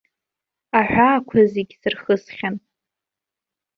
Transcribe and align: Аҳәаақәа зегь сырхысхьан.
Аҳәаақәа 0.79 1.39
зегь 1.51 1.73
сырхысхьан. 1.79 2.55